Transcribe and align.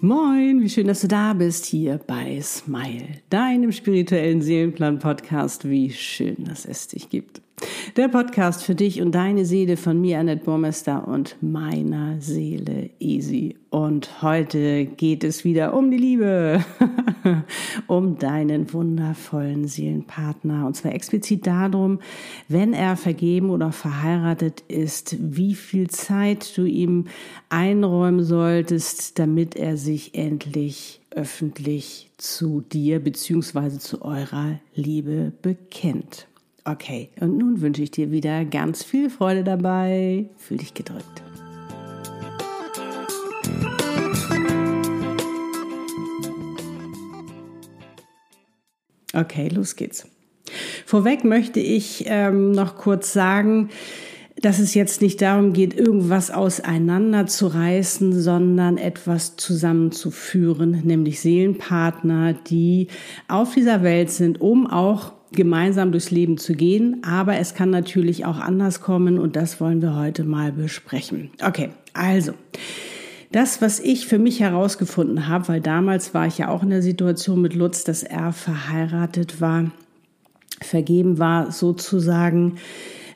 Moin, 0.00 0.60
wie 0.60 0.68
schön, 0.68 0.86
dass 0.86 1.00
du 1.00 1.08
da 1.08 1.32
bist 1.32 1.66
hier 1.66 1.98
bei 1.98 2.40
Smile, 2.40 3.20
deinem 3.30 3.72
spirituellen 3.72 4.42
Seelenplan-Podcast. 4.42 5.68
Wie 5.68 5.90
schön, 5.90 6.44
dass 6.44 6.66
es 6.66 6.86
dich 6.86 7.10
gibt. 7.10 7.42
Der 7.96 8.08
Podcast 8.08 8.62
für 8.62 8.74
dich 8.74 9.00
und 9.00 9.12
deine 9.12 9.44
Seele 9.44 9.76
von 9.76 10.00
mir, 10.00 10.20
Annette 10.20 10.44
Burmester 10.44 11.08
und 11.08 11.36
meiner 11.40 12.20
Seele 12.20 12.90
Easy. 13.00 13.56
Und 13.70 14.22
heute 14.22 14.86
geht 14.86 15.24
es 15.24 15.44
wieder 15.44 15.74
um 15.74 15.90
die 15.90 15.96
Liebe, 15.96 16.64
um 17.86 18.18
deinen 18.18 18.72
wundervollen 18.72 19.66
Seelenpartner. 19.66 20.66
Und 20.66 20.74
zwar 20.74 20.92
explizit 20.92 21.46
darum, 21.46 22.00
wenn 22.46 22.72
er 22.72 22.96
vergeben 22.96 23.50
oder 23.50 23.72
verheiratet 23.72 24.62
ist, 24.68 25.16
wie 25.18 25.54
viel 25.54 25.88
Zeit 25.88 26.56
du 26.56 26.64
ihm 26.64 27.06
einräumen 27.48 28.22
solltest, 28.22 29.18
damit 29.18 29.56
er 29.56 29.76
sich 29.76 30.14
endlich 30.14 31.00
öffentlich 31.10 32.10
zu 32.16 32.60
dir 32.60 33.00
bzw. 33.00 33.78
zu 33.78 34.02
eurer 34.02 34.60
Liebe 34.74 35.32
bekennt. 35.42 36.28
Okay, 36.70 37.08
und 37.18 37.38
nun 37.38 37.62
wünsche 37.62 37.82
ich 37.82 37.92
dir 37.92 38.10
wieder 38.10 38.44
ganz 38.44 38.84
viel 38.84 39.08
Freude 39.08 39.42
dabei. 39.42 40.28
Fühl 40.36 40.58
dich 40.58 40.74
gedrückt. 40.74 41.22
Okay, 49.14 49.48
los 49.48 49.76
geht's. 49.76 50.06
Vorweg 50.84 51.24
möchte 51.24 51.58
ich 51.58 52.04
ähm, 52.06 52.52
noch 52.52 52.76
kurz 52.76 53.14
sagen, 53.14 53.70
dass 54.36 54.58
es 54.58 54.74
jetzt 54.74 55.00
nicht 55.00 55.22
darum 55.22 55.54
geht, 55.54 55.72
irgendwas 55.72 56.30
auseinanderzureißen, 56.30 58.12
sondern 58.20 58.76
etwas 58.76 59.36
zusammenzuführen, 59.36 60.82
nämlich 60.84 61.20
Seelenpartner, 61.20 62.34
die 62.34 62.88
auf 63.26 63.54
dieser 63.54 63.82
Welt 63.82 64.10
sind, 64.10 64.42
um 64.42 64.66
auch 64.66 65.17
gemeinsam 65.32 65.92
durchs 65.92 66.10
Leben 66.10 66.38
zu 66.38 66.54
gehen, 66.54 67.02
aber 67.02 67.36
es 67.38 67.54
kann 67.54 67.70
natürlich 67.70 68.24
auch 68.24 68.38
anders 68.38 68.80
kommen 68.80 69.18
und 69.18 69.36
das 69.36 69.60
wollen 69.60 69.82
wir 69.82 69.96
heute 69.96 70.24
mal 70.24 70.52
besprechen. 70.52 71.30
Okay, 71.44 71.70
also. 71.92 72.32
Das, 73.30 73.60
was 73.60 73.78
ich 73.78 74.06
für 74.06 74.18
mich 74.18 74.40
herausgefunden 74.40 75.28
habe, 75.28 75.48
weil 75.48 75.60
damals 75.60 76.14
war 76.14 76.26
ich 76.26 76.38
ja 76.38 76.48
auch 76.48 76.62
in 76.62 76.70
der 76.70 76.80
Situation 76.80 77.42
mit 77.42 77.54
Lutz, 77.54 77.84
dass 77.84 78.02
er 78.02 78.32
verheiratet 78.32 79.42
war, 79.42 79.70
vergeben 80.62 81.18
war 81.18 81.52
sozusagen, 81.52 82.56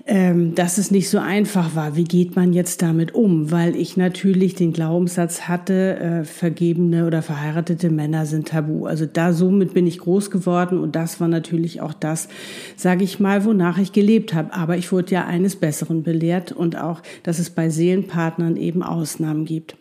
dass 0.05 0.79
es 0.79 0.91
nicht 0.91 1.09
so 1.09 1.19
einfach 1.19 1.77
war. 1.77 1.95
Wie 1.95 2.05
geht 2.05 2.35
man 2.35 2.53
jetzt 2.53 2.83
damit 2.83 3.15
um? 3.15 3.53
Weil 3.53 3.77
ich 3.77 3.97
natürlich 3.97 4.57
den 4.57 4.73
Glaubenssatz 4.73 5.43
hatte, 5.43 5.97
äh, 5.97 6.25
vergebene 6.25 7.07
oder 7.07 7.23
verheiratete 7.23 7.89
Männer 7.89 8.27
sind 8.27 8.49
tabu. 8.49 8.87
Also 8.87 9.07
da 9.07 9.33
somit 9.33 9.75
bin 9.75 9.87
ich 9.87 9.99
groß 9.99 10.33
geworden 10.33 10.79
und 10.79 10.97
das 10.97 11.21
war 11.21 11.29
natürlich 11.29 11.81
auch 11.81 11.93
das, 11.93 12.29
sage 12.77 13.05
ich 13.05 13.21
mal, 13.21 13.45
wonach 13.45 13.79
ich 13.79 13.93
gelebt 13.93 14.35
habe. 14.35 14.53
Aber 14.55 14.77
ich 14.77 14.91
wurde 14.91 15.13
ja 15.13 15.27
eines 15.27 15.55
Besseren 15.55 16.03
belehrt 16.03 16.51
und 16.51 16.77
auch, 16.77 17.01
dass 17.23 17.39
es 17.39 17.51
bei 17.51 17.71
Seelenpartnern 17.71 18.57
eben 18.57 18.83
Ausnahmen 18.83 19.45
gibt. 19.45 19.77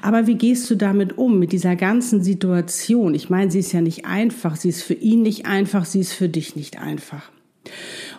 Aber 0.00 0.28
wie 0.28 0.36
gehst 0.36 0.70
du 0.70 0.76
damit 0.76 1.18
um, 1.18 1.40
mit 1.40 1.50
dieser 1.50 1.74
ganzen 1.74 2.22
Situation? 2.22 3.16
Ich 3.16 3.30
meine, 3.30 3.50
sie 3.50 3.58
ist 3.58 3.72
ja 3.72 3.80
nicht 3.80 4.06
einfach, 4.06 4.54
sie 4.54 4.68
ist 4.68 4.82
für 4.82 4.94
ihn 4.94 5.22
nicht 5.22 5.46
einfach, 5.46 5.84
sie 5.84 6.00
ist 6.00 6.12
für 6.12 6.28
dich 6.28 6.54
nicht 6.54 6.78
einfach. 6.78 7.32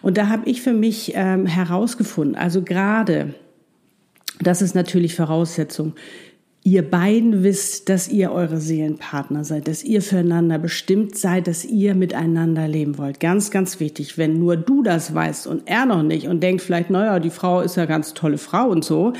Und 0.01 0.17
da 0.17 0.29
habe 0.29 0.49
ich 0.49 0.61
für 0.61 0.73
mich 0.73 1.13
ähm, 1.15 1.45
herausgefunden, 1.45 2.35
also 2.35 2.61
gerade, 2.61 3.33
das 4.39 4.61
ist 4.61 4.75
natürlich 4.75 5.15
Voraussetzung, 5.15 5.93
ihr 6.67 6.81
beiden 6.81 7.43
wisst, 7.43 7.87
dass 7.87 8.09
ihr 8.09 8.33
eure 8.33 8.59
Seelenpartner 8.59 9.45
seid, 9.45 9.69
dass 9.69 9.85
ihr 9.85 10.01
füreinander 10.01 10.59
bestimmt 10.59 11.17
seid, 11.17 11.47
dass 11.47 11.63
ihr 11.63 11.95
miteinander 11.95 12.67
leben 12.67 12.97
wollt. 12.97 13.21
Ganz, 13.21 13.51
ganz 13.51 13.79
wichtig. 13.79 14.17
Wenn 14.17 14.37
nur 14.37 14.57
du 14.57 14.83
das 14.83 15.13
weißt 15.13 15.47
und 15.47 15.63
er 15.65 15.85
noch 15.85 16.03
nicht 16.03 16.27
und 16.27 16.43
denkt 16.43 16.61
vielleicht, 16.61 16.89
naja, 16.89 17.19
die 17.19 17.29
Frau 17.29 17.61
ist 17.61 17.77
ja 17.77 17.85
ganz 17.85 18.13
tolle 18.13 18.37
Frau 18.37 18.67
und 18.67 18.83
so, 18.83 19.13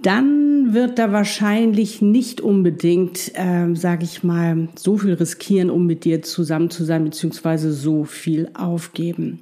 dann 0.00 0.72
wird 0.72 0.98
da 0.98 1.12
wahrscheinlich 1.12 2.00
nicht 2.00 2.40
unbedingt, 2.40 3.32
äh, 3.34 3.74
sage 3.74 4.04
ich 4.04 4.24
mal, 4.24 4.68
so 4.76 4.96
viel 4.96 5.12
riskieren, 5.12 5.68
um 5.68 5.84
mit 5.84 6.04
dir 6.04 6.22
zusammen 6.22 6.70
zu 6.70 6.84
sein, 6.84 7.04
beziehungsweise 7.04 7.70
so 7.70 8.04
viel 8.04 8.48
aufgeben. 8.54 9.40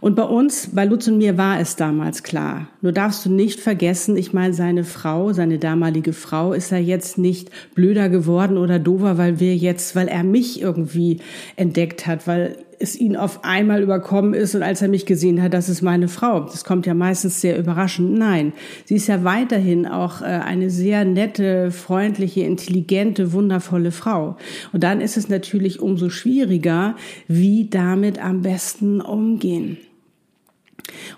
Und 0.00 0.14
bei 0.16 0.22
uns, 0.22 0.70
bei 0.72 0.86
Lutz 0.86 1.08
und 1.08 1.18
mir 1.18 1.36
war 1.36 1.60
es 1.60 1.76
damals 1.76 2.22
klar. 2.22 2.68
Nur 2.80 2.92
darfst 2.92 3.26
du 3.26 3.30
nicht 3.30 3.60
vergessen, 3.60 4.16
ich 4.16 4.32
meine, 4.32 4.54
seine 4.54 4.84
Frau, 4.84 5.34
seine 5.34 5.58
damalige 5.58 6.14
Frau, 6.14 6.54
ist 6.54 6.72
er 6.72 6.78
jetzt 6.78 7.18
nicht 7.18 7.50
blöder 7.74 8.08
geworden 8.08 8.56
oder 8.56 8.78
dover, 8.78 9.18
weil 9.18 9.40
wir 9.40 9.54
jetzt, 9.56 9.94
weil 9.94 10.08
er 10.08 10.24
mich 10.24 10.62
irgendwie 10.62 11.20
entdeckt 11.56 12.06
hat, 12.06 12.26
weil 12.26 12.56
es 12.80 12.96
ihn 12.96 13.14
auf 13.14 13.44
einmal 13.44 13.82
überkommen 13.82 14.32
ist 14.32 14.54
und 14.54 14.62
als 14.62 14.80
er 14.80 14.88
mich 14.88 15.04
gesehen 15.04 15.42
hat, 15.42 15.52
das 15.52 15.68
ist 15.68 15.82
meine 15.82 16.08
Frau. 16.08 16.40
Das 16.40 16.64
kommt 16.64 16.86
ja 16.86 16.94
meistens 16.94 17.40
sehr 17.42 17.58
überraschend. 17.58 18.18
Nein, 18.18 18.54
sie 18.86 18.96
ist 18.96 19.06
ja 19.06 19.22
weiterhin 19.22 19.86
auch 19.86 20.22
äh, 20.22 20.24
eine 20.24 20.70
sehr 20.70 21.04
nette, 21.04 21.72
freundliche, 21.72 22.40
intelligente, 22.40 23.34
wundervolle 23.34 23.92
Frau. 23.92 24.38
Und 24.72 24.82
dann 24.82 25.02
ist 25.02 25.18
es 25.18 25.28
natürlich 25.28 25.80
umso 25.80 26.08
schwieriger, 26.08 26.96
wie 27.28 27.68
damit 27.68 28.18
am 28.18 28.40
besten 28.40 29.02
umgehen. 29.02 29.76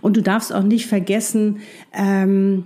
Und 0.00 0.16
du 0.16 0.20
darfst 0.20 0.52
auch 0.52 0.64
nicht 0.64 0.86
vergessen, 0.86 1.60
ähm, 1.92 2.64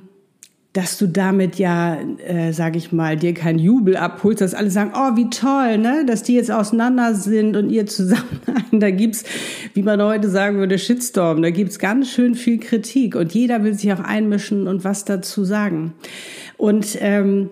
dass 0.76 0.98
du 0.98 1.06
damit 1.08 1.56
ja, 1.56 1.96
äh, 2.18 2.52
sage 2.52 2.76
ich 2.76 2.92
mal, 2.92 3.16
dir 3.16 3.32
keinen 3.32 3.58
Jubel 3.58 3.96
abholst, 3.96 4.42
dass 4.42 4.52
alle 4.52 4.70
sagen, 4.70 4.92
oh, 4.94 5.16
wie 5.16 5.30
toll, 5.30 5.78
ne, 5.78 6.04
dass 6.06 6.22
die 6.22 6.34
jetzt 6.34 6.50
auseinander 6.50 7.14
sind 7.14 7.56
und 7.56 7.70
ihr 7.70 7.86
zusammen. 7.86 8.42
da 8.72 8.90
gibt's, 8.90 9.24
wie 9.72 9.82
man 9.82 10.02
heute 10.02 10.28
sagen 10.28 10.58
würde, 10.58 10.78
Shitstorm. 10.78 11.40
Da 11.40 11.48
gibt's 11.48 11.78
ganz 11.78 12.10
schön 12.10 12.34
viel 12.34 12.58
Kritik 12.58 13.16
und 13.16 13.32
jeder 13.32 13.64
will 13.64 13.72
sich 13.72 13.90
auch 13.90 14.00
einmischen 14.00 14.68
und 14.68 14.84
was 14.84 15.06
dazu 15.06 15.44
sagen. 15.44 15.94
Und 16.58 16.98
ähm, 17.00 17.48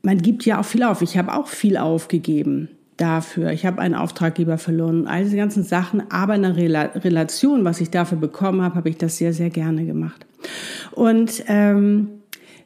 man 0.00 0.22
gibt 0.22 0.46
ja 0.46 0.58
auch 0.58 0.64
viel 0.64 0.84
auf. 0.84 1.02
Ich 1.02 1.18
habe 1.18 1.34
auch 1.34 1.48
viel 1.48 1.76
aufgegeben 1.76 2.70
dafür. 2.96 3.50
Ich 3.52 3.66
habe 3.66 3.82
einen 3.82 3.94
Auftraggeber 3.94 4.56
verloren, 4.56 5.06
all 5.06 5.24
diese 5.24 5.36
ganzen 5.36 5.64
Sachen. 5.64 6.10
Aber 6.10 6.34
in 6.34 6.42
der 6.44 6.56
Relation, 6.56 7.62
was 7.66 7.82
ich 7.82 7.90
dafür 7.90 8.16
bekommen 8.16 8.62
habe, 8.62 8.76
habe 8.76 8.88
ich 8.88 8.96
das 8.96 9.18
sehr, 9.18 9.34
sehr 9.34 9.50
gerne 9.50 9.84
gemacht. 9.84 10.24
Und 10.92 11.44
ähm, 11.48 12.20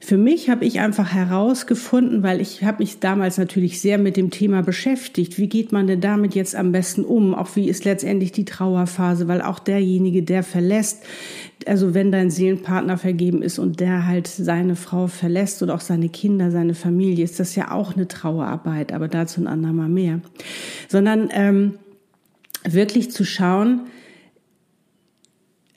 für 0.05 0.19
mich 0.19 0.51
habe 0.51 0.67
ich 0.67 0.81
einfach 0.81 1.15
herausgefunden, 1.15 2.23
weil 2.23 2.43
ich 2.43 2.63
habe 2.63 2.83
mich 2.83 3.01
damals 3.01 3.39
natürlich 3.39 3.81
sehr 3.81 3.97
mit 3.97 4.19
dem 4.19 4.31
Thema 4.31 4.63
beschäftigt. 4.63 5.39
Wie 5.39 5.49
geht 5.49 5.73
man 5.73 5.87
denn 5.87 6.03
damit 6.03 6.35
jetzt 6.35 6.55
am 6.55 6.73
besten 6.73 7.05
um? 7.05 7.35
Auch 7.35 7.57
wie 7.57 7.71
ist 7.71 7.87
letztendlich 7.87 8.31
die 8.31 8.45
Trauerphase? 8.45 9.29
Weil 9.29 9.41
auch 9.41 9.59
derjenige, 9.59 10.23
der 10.23 10.43
verlässt, 10.43 11.05
also 11.65 11.95
wenn 11.95 12.13
dein 12.13 12.31
Seelenpartner 12.31 12.99
vergeben 12.99 13.41
ist 13.41 13.59
und 13.59 13.81
der 13.81 14.07
halt 14.07 14.27
seine 14.27 14.77
Frau 14.77 15.07
verlässt 15.07 15.63
oder 15.63 15.75
auch 15.75 15.81
seine 15.81 16.11
Kinder, 16.11 16.51
seine 16.51 16.75
Familie, 16.75 17.25
ist 17.25 17.41
das 17.41 17.55
ja 17.55 17.71
auch 17.71 17.95
eine 17.97 18.07
Trauerarbeit. 18.07 18.93
Aber 18.93 19.09
dazu 19.09 19.41
ein 19.41 19.47
andermal 19.47 19.89
mehr. 19.89 20.21
Sondern 20.87 21.31
ähm, 21.33 21.77
wirklich 22.63 23.11
zu 23.11 23.25
schauen, 23.25 23.87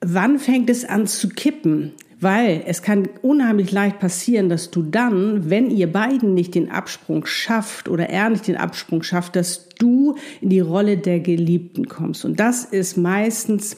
wann 0.01 0.39
fängt 0.39 0.69
es 0.69 0.85
an 0.85 1.07
zu 1.07 1.29
kippen? 1.29 1.93
Weil 2.19 2.63
es 2.65 2.81
kann 2.81 3.07
unheimlich 3.21 3.71
leicht 3.71 3.99
passieren, 3.99 4.49
dass 4.49 4.71
du 4.71 4.81
dann, 4.81 5.51
wenn 5.51 5.69
ihr 5.69 5.91
beiden 5.91 6.33
nicht 6.33 6.55
den 6.55 6.71
Absprung 6.71 7.27
schafft 7.27 7.87
oder 7.87 8.09
er 8.09 8.31
nicht 8.31 8.47
den 8.47 8.57
Absprung 8.57 9.03
schafft, 9.03 9.35
dass 9.35 9.69
du 9.69 10.15
in 10.41 10.49
die 10.49 10.59
Rolle 10.59 10.97
der 10.97 11.19
Geliebten 11.19 11.87
kommst. 11.87 12.25
Und 12.25 12.39
das 12.39 12.65
ist 12.65 12.97
meistens, 12.97 13.77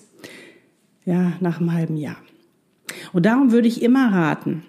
ja, 1.03 1.33
nach 1.41 1.59
einem 1.59 1.73
halben 1.73 1.97
Jahr. 1.97 2.15
Und 3.11 3.25
darum 3.25 3.51
würde 3.51 3.67
ich 3.67 3.81
immer 3.81 4.13
raten, 4.13 4.63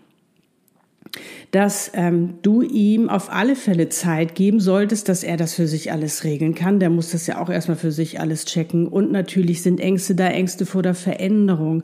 dass 1.51 1.91
ähm, 1.95 2.35
du 2.43 2.63
ihm 2.63 3.09
auf 3.09 3.33
alle 3.33 3.57
Fälle 3.57 3.89
Zeit 3.89 4.35
geben 4.35 4.61
solltest, 4.61 5.09
dass 5.09 5.25
er 5.25 5.37
das 5.37 5.55
für 5.55 5.67
sich 5.67 5.91
alles 5.91 6.23
regeln 6.23 6.55
kann. 6.55 6.79
Der 6.79 6.91
muss 6.91 7.11
das 7.11 7.27
ja 7.27 7.41
auch 7.41 7.51
erstmal 7.51 7.77
für 7.77 7.91
sich 7.91 8.21
alles 8.21 8.45
checken. 8.45 8.87
Und 8.87 9.11
natürlich 9.11 9.63
sind 9.63 9.81
Ängste 9.81 10.15
da, 10.15 10.29
Ängste 10.29 10.67
vor 10.67 10.83
der 10.83 10.95
Veränderung. 10.95 11.83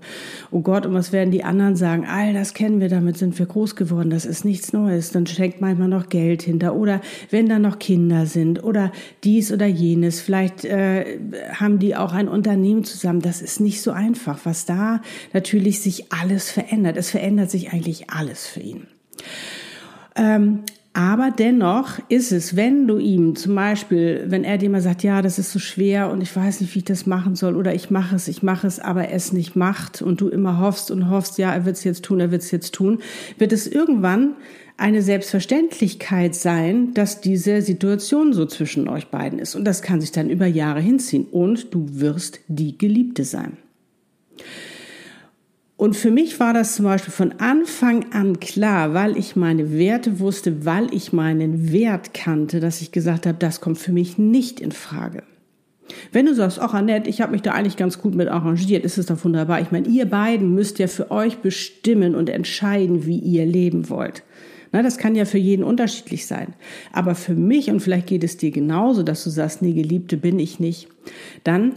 Oh 0.52 0.61
Gott, 0.61 0.87
und 0.87 0.94
was 0.94 1.12
werden 1.12 1.32
die 1.32 1.43
anderen 1.43 1.75
sagen? 1.75 2.06
All 2.06 2.32
das 2.32 2.55
kennen 2.55 2.81
wir, 2.81 2.88
damit 2.88 3.19
sind 3.19 3.38
wir 3.38 3.46
groß 3.46 3.75
geworden. 3.75 4.11
Das 4.11 4.25
ist 4.25 4.44
nichts 4.44 4.73
Neues. 4.73 5.11
Dann 5.11 5.26
steckt 5.26 5.61
manchmal 5.61 5.88
noch 5.88 6.08
Geld 6.08 6.43
hinter. 6.43 6.76
Oder 6.76 7.00
wenn 7.31 7.49
da 7.49 7.58
noch 7.58 7.78
Kinder 7.78 8.26
sind 8.26 8.62
oder 8.62 8.93
dies 9.25 9.52
oder 9.52 9.67
jenes. 9.67 10.20
Vielleicht 10.20 10.64
äh, 10.64 11.19
haben 11.52 11.81
die 11.81 11.96
auch 11.96 12.12
ein 12.12 12.28
Unternehmen 12.28 12.84
zusammen. 12.84 13.20
Das 13.20 13.43
ist 13.43 13.58
nicht 13.58 13.82
so 13.82 13.90
einfach, 13.90 14.40
was 14.44 14.64
da 14.64 15.02
natürlich 15.32 15.81
sich 15.81 16.12
alles 16.12 16.50
verändert. 16.50 16.96
Es 16.96 17.11
verändert 17.11 17.50
sich 17.50 17.73
eigentlich 17.73 18.11
alles 18.11 18.46
für 18.46 18.61
ihn. 18.61 18.87
Ähm, 20.15 20.61
Aber 20.99 21.31
dennoch 21.31 21.99
ist 22.09 22.33
es, 22.33 22.57
wenn 22.57 22.89
du 22.89 22.97
ihm 22.97 23.37
zum 23.37 23.55
Beispiel, 23.55 24.25
wenn 24.29 24.45
er 24.45 24.57
dir 24.57 24.71
mal 24.71 24.81
sagt, 24.81 25.03
ja, 25.03 25.21
das 25.21 25.39
ist 25.39 25.53
so 25.53 25.59
schwer 25.59 26.11
und 26.11 26.23
ich 26.23 26.35
weiß 26.35 26.63
nicht, 26.63 26.75
wie 26.75 26.79
ich 26.79 26.87
das 26.87 27.05
machen 27.05 27.35
soll 27.37 27.55
oder 27.55 27.75
ich 27.75 27.91
mache 27.91 28.17
es, 28.17 28.29
ich 28.29 28.43
mache 28.43 28.67
es, 28.67 28.81
aber 28.81 29.09
er 29.09 29.15
es 29.15 29.31
nicht 29.31 29.57
macht 29.57 30.01
und 30.01 30.23
du 30.23 30.29
immer 30.29 30.59
hoffst 30.59 30.91
und 30.91 31.11
hoffst, 31.11 31.37
ja, 31.37 31.53
er 31.53 31.67
wird 31.67 31.77
es 31.77 31.85
jetzt 31.85 32.03
tun, 32.03 32.19
er 32.19 32.31
wird 32.31 32.41
es 32.41 32.51
jetzt 32.51 32.75
tun, 32.75 33.01
wird 33.37 33.53
es 33.53 33.67
irgendwann 33.67 34.37
eine 34.79 35.03
Selbstverständlichkeit 35.03 36.35
sein, 36.35 36.95
dass 36.95 37.21
diese 37.21 37.61
Situation 37.61 38.33
so 38.33 38.47
zwischen 38.47 38.89
euch 38.89 39.09
beiden 39.09 39.39
ist. 39.39 39.55
Und 39.55 39.67
das 39.67 39.83
kann 39.83 40.01
sich 40.01 40.12
dann 40.12 40.31
über 40.31 40.47
Jahre 40.47 40.81
hinziehen 40.81 41.27
und 41.31 41.75
du 41.75 42.01
wirst 42.01 42.41
die 42.49 42.79
Geliebte 42.79 43.25
sein. 43.25 43.59
Und 45.76 45.94
für 45.94 46.11
mich 46.11 46.40
war 46.40 46.55
das 46.55 46.75
zum 46.75 46.87
Beispiel 46.87 47.12
von 47.12 47.32
Anfang 47.38 48.12
an 48.12 48.40
klar, 48.40 48.94
weil 48.94 49.17
ich 49.19 49.37
meine 49.37 49.73
Werte 49.73 50.20
wusste, 50.20 50.64
weil 50.64 50.93
ich 50.94 51.12
meinen 51.12 51.70
Wert 51.70 52.14
kannte, 52.14 52.61
dass 52.61 52.81
ich 52.81 52.93
gesagt 52.93 53.26
habe, 53.26 53.37
das 53.38 53.61
kommt 53.61 53.76
für 53.76 53.93
mich 53.93 54.17
nicht 54.17 54.61
in 54.61 54.73
Frage. 54.73 55.23
Wenn 56.12 56.26
du 56.26 56.34
sagst, 56.34 56.58
ach 56.58 56.73
Annette, 56.73 57.11
ich 57.11 57.20
habe 57.20 57.32
mich 57.32 57.43
da 57.43 57.52
eigentlich 57.52 57.76
ganz 57.76 58.00
gut 58.00 58.14
mit 58.14 58.28
arrangiert, 58.28 58.84
ist 58.84 58.99
es 58.99 59.06
doch 59.06 59.23
wunderbar. 59.25 59.61
Ich 59.61 59.70
meine, 59.70 59.87
ihr 59.87 60.06
beiden 60.06 60.55
müsst 60.55 60.78
ja 60.78 60.87
für 60.87 61.11
euch 61.11 61.38
bestimmen 61.38 62.14
und 62.14 62.31
entscheiden, 62.31 63.06
wie 63.06 63.19
ihr 63.19 63.44
leben 63.44 63.90
wollt. 63.90 64.23
Na, 64.73 64.82
das 64.82 64.99
kann 64.99 65.14
ja 65.14 65.26
für 65.26 65.38
jeden 65.38 65.62
unterschiedlich 65.62 66.26
sein. 66.26 66.55
Aber 66.93 67.14
für 67.14 67.34
mich, 67.34 67.70
und 67.70 67.81
vielleicht 67.81 68.08
geht 68.08 68.25
es 68.25 68.37
dir 68.37 68.50
genauso, 68.50 69.02
dass 69.02 69.23
du 69.25 69.31
sagst, 69.31 69.62
nee, 69.62 69.75
Geliebte 69.75 70.17
bin 70.17 70.38
ich 70.38 70.58
nicht, 70.58 70.88
dann 71.44 71.76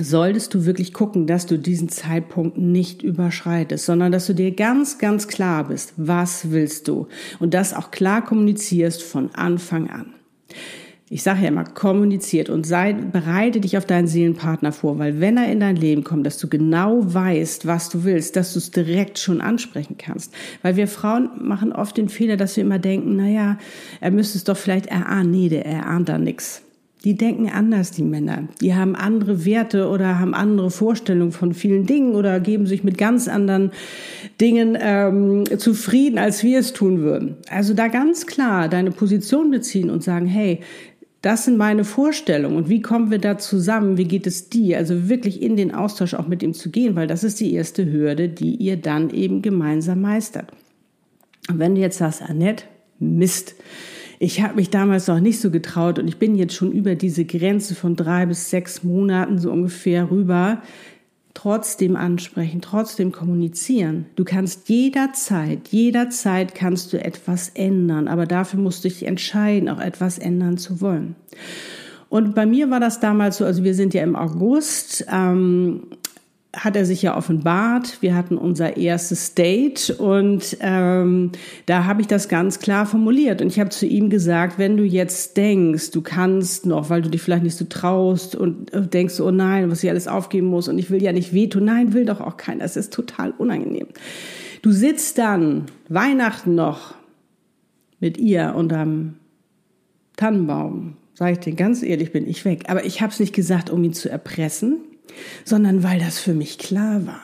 solltest 0.00 0.54
du 0.54 0.66
wirklich 0.66 0.92
gucken, 0.92 1.26
dass 1.26 1.46
du 1.46 1.58
diesen 1.58 1.88
Zeitpunkt 1.88 2.58
nicht 2.58 3.02
überschreitest, 3.02 3.86
sondern 3.86 4.12
dass 4.12 4.26
du 4.26 4.34
dir 4.34 4.52
ganz, 4.52 4.98
ganz 4.98 5.28
klar 5.28 5.68
bist, 5.68 5.94
was 5.96 6.50
willst 6.50 6.88
du 6.88 7.08
und 7.38 7.54
das 7.54 7.74
auch 7.74 7.90
klar 7.90 8.24
kommunizierst 8.24 9.02
von 9.02 9.34
Anfang 9.34 9.90
an. 9.90 10.14
Ich 11.12 11.24
sage 11.24 11.42
ja 11.42 11.48
immer, 11.48 11.64
kommuniziert 11.64 12.50
und 12.50 12.64
sei, 12.64 12.92
bereite 12.92 13.60
dich 13.60 13.76
auf 13.76 13.84
deinen 13.84 14.06
Seelenpartner 14.06 14.70
vor, 14.70 15.00
weil 15.00 15.18
wenn 15.18 15.36
er 15.36 15.50
in 15.50 15.58
dein 15.58 15.74
Leben 15.74 16.04
kommt, 16.04 16.24
dass 16.24 16.38
du 16.38 16.48
genau 16.48 17.00
weißt, 17.02 17.66
was 17.66 17.88
du 17.88 18.04
willst, 18.04 18.36
dass 18.36 18.52
du 18.52 18.60
es 18.60 18.70
direkt 18.70 19.18
schon 19.18 19.40
ansprechen 19.40 19.96
kannst. 19.98 20.32
Weil 20.62 20.76
wir 20.76 20.86
Frauen 20.86 21.28
machen 21.40 21.72
oft 21.72 21.96
den 21.96 22.08
Fehler, 22.08 22.36
dass 22.36 22.56
wir 22.56 22.62
immer 22.62 22.78
denken, 22.78 23.16
na 23.16 23.28
ja, 23.28 23.58
er 24.00 24.12
müsste 24.12 24.38
es 24.38 24.44
doch 24.44 24.56
vielleicht 24.56 24.86
erahnen. 24.86 25.32
Nee, 25.32 25.48
der 25.48 25.66
erahnt 25.66 26.08
da 26.08 26.16
nichts. 26.16 26.62
Die 27.04 27.16
denken 27.16 27.48
anders, 27.48 27.92
die 27.92 28.02
Männer. 28.02 28.48
Die 28.60 28.74
haben 28.74 28.94
andere 28.94 29.46
Werte 29.46 29.88
oder 29.88 30.18
haben 30.18 30.34
andere 30.34 30.70
Vorstellungen 30.70 31.32
von 31.32 31.54
vielen 31.54 31.86
Dingen 31.86 32.14
oder 32.14 32.40
geben 32.40 32.66
sich 32.66 32.84
mit 32.84 32.98
ganz 32.98 33.26
anderen 33.26 33.72
Dingen 34.38 34.76
ähm, 34.78 35.44
zufrieden, 35.58 36.18
als 36.18 36.44
wir 36.44 36.58
es 36.58 36.74
tun 36.74 37.00
würden. 37.00 37.36
Also 37.48 37.72
da 37.72 37.88
ganz 37.88 38.26
klar 38.26 38.68
deine 38.68 38.90
Position 38.90 39.50
beziehen 39.50 39.88
und 39.88 40.02
sagen, 40.02 40.26
hey, 40.26 40.60
das 41.22 41.44
sind 41.44 41.56
meine 41.58 41.84
Vorstellungen 41.84 42.56
und 42.56 42.68
wie 42.68 42.80
kommen 42.80 43.10
wir 43.10 43.18
da 43.18 43.36
zusammen? 43.36 43.98
Wie 43.98 44.04
geht 44.04 44.26
es 44.26 44.48
dir? 44.48 44.78
Also 44.78 45.08
wirklich 45.08 45.42
in 45.42 45.56
den 45.56 45.74
Austausch 45.74 46.14
auch 46.14 46.26
mit 46.26 46.42
ihm 46.42 46.54
zu 46.54 46.70
gehen, 46.70 46.96
weil 46.96 47.06
das 47.06 47.24
ist 47.24 47.40
die 47.40 47.52
erste 47.52 47.90
Hürde, 47.90 48.28
die 48.28 48.56
ihr 48.56 48.76
dann 48.76 49.10
eben 49.10 49.42
gemeinsam 49.42 50.00
meistert. 50.00 50.48
Und 51.48 51.58
wenn 51.58 51.74
du 51.74 51.80
jetzt 51.80 51.98
sagst, 51.98 52.22
Annette, 52.22 52.64
Mist, 52.98 53.54
ich 54.22 54.42
habe 54.42 54.56
mich 54.56 54.68
damals 54.68 55.06
noch 55.06 55.18
nicht 55.18 55.40
so 55.40 55.50
getraut 55.50 55.98
und 55.98 56.06
ich 56.06 56.18
bin 56.18 56.36
jetzt 56.36 56.52
schon 56.52 56.72
über 56.72 56.94
diese 56.94 57.24
Grenze 57.24 57.74
von 57.74 57.96
drei 57.96 58.26
bis 58.26 58.50
sechs 58.50 58.84
Monaten 58.84 59.38
so 59.38 59.50
ungefähr 59.50 60.10
rüber. 60.10 60.60
Trotzdem 61.32 61.96
ansprechen, 61.96 62.60
trotzdem 62.60 63.12
kommunizieren. 63.12 64.04
Du 64.16 64.24
kannst 64.24 64.68
jederzeit, 64.68 65.68
jederzeit 65.68 66.54
kannst 66.54 66.92
du 66.92 67.02
etwas 67.02 67.48
ändern, 67.54 68.08
aber 68.08 68.26
dafür 68.26 68.60
musst 68.60 68.84
du 68.84 68.88
dich 68.88 69.06
entscheiden, 69.06 69.70
auch 69.70 69.80
etwas 69.80 70.18
ändern 70.18 70.58
zu 70.58 70.82
wollen. 70.82 71.14
Und 72.10 72.34
bei 72.34 72.44
mir 72.44 72.68
war 72.68 72.80
das 72.80 73.00
damals 73.00 73.38
so, 73.38 73.46
also 73.46 73.64
wir 73.64 73.74
sind 73.74 73.94
ja 73.94 74.02
im 74.02 74.16
August, 74.16 75.06
ähm, 75.10 75.84
hat 76.52 76.74
er 76.74 76.84
sich 76.84 77.02
ja 77.02 77.16
offenbart. 77.16 77.98
Wir 78.00 78.16
hatten 78.16 78.36
unser 78.36 78.76
erstes 78.76 79.34
Date 79.34 79.94
und 79.98 80.56
ähm, 80.60 81.30
da 81.66 81.84
habe 81.84 82.00
ich 82.00 82.08
das 82.08 82.28
ganz 82.28 82.58
klar 82.58 82.86
formuliert. 82.86 83.40
Und 83.40 83.48
ich 83.48 83.60
habe 83.60 83.70
zu 83.70 83.86
ihm 83.86 84.10
gesagt, 84.10 84.58
wenn 84.58 84.76
du 84.76 84.82
jetzt 84.82 85.36
denkst, 85.36 85.92
du 85.92 86.00
kannst 86.02 86.66
noch, 86.66 86.90
weil 86.90 87.02
du 87.02 87.08
dich 87.08 87.22
vielleicht 87.22 87.44
nicht 87.44 87.56
so 87.56 87.66
traust 87.66 88.34
und 88.34 88.72
äh, 88.74 88.82
denkst, 88.82 89.20
oh 89.20 89.30
nein, 89.30 89.70
was 89.70 89.84
ich 89.84 89.90
alles 89.90 90.08
aufgeben 90.08 90.48
muss 90.48 90.66
und 90.66 90.78
ich 90.78 90.90
will 90.90 91.00
ja 91.00 91.12
nicht 91.12 91.32
wehtun. 91.32 91.64
Nein, 91.64 91.92
will 91.92 92.04
doch 92.04 92.20
auch 92.20 92.36
keiner. 92.36 92.62
Das 92.62 92.76
ist 92.76 92.92
total 92.92 93.30
unangenehm. 93.38 93.86
Du 94.62 94.72
sitzt 94.72 95.18
dann 95.18 95.66
Weihnachten 95.88 96.56
noch 96.56 96.94
mit 98.00 98.18
ihr 98.18 98.54
unterm 98.56 99.14
Tannenbaum. 100.16 100.96
Sag 101.14 101.32
ich 101.32 101.38
dir 101.38 101.54
ganz 101.54 101.82
ehrlich, 101.84 102.10
bin 102.10 102.28
ich 102.28 102.44
weg. 102.44 102.64
Aber 102.66 102.84
ich 102.84 103.02
habe 103.02 103.12
es 103.12 103.20
nicht 103.20 103.34
gesagt, 103.34 103.70
um 103.70 103.84
ihn 103.84 103.92
zu 103.92 104.10
erpressen 104.10 104.80
sondern 105.44 105.82
weil 105.82 105.98
das 105.98 106.18
für 106.18 106.34
mich 106.34 106.58
klar 106.58 107.06
war. 107.06 107.22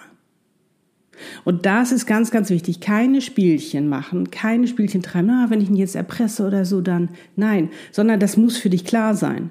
Und 1.44 1.67
das 1.67 1.93
ist 1.93 2.06
ganz, 2.06 2.31
ganz 2.31 2.50
wichtig. 2.50 2.81
Keine 2.81 3.21
Spielchen 3.21 3.88
machen, 3.88 4.31
keine 4.31 4.67
Spielchen 4.67 5.03
treiben. 5.03 5.29
Na, 5.29 5.50
wenn 5.50 5.61
ich 5.61 5.69
ihn 5.69 5.77
jetzt 5.77 5.97
erpresse 5.97 6.47
oder 6.47 6.65
so, 6.65 6.81
dann 6.81 7.11
nein, 7.37 7.71
sondern 7.91 8.21
das 8.21 8.37
muss 8.37 8.56
für 8.56 8.71
dich 8.71 8.85
klar 8.85 9.15
sein. 9.15 9.50